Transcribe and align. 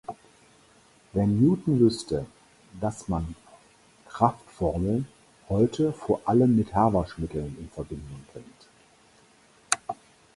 Wenn 1.13 1.39
Newton 1.39 1.79
wüsste, 1.79 2.25
dass 2.79 3.07
man 3.07 3.35
Kraftformeln 4.09 5.07
heute 5.47 5.93
vor 5.93 6.21
allem 6.27 6.55
mit 6.55 6.73
Haarwaschmittel 6.73 7.53
in 7.59 7.69
Verbindung 7.69 8.25
bringt! 8.33 9.97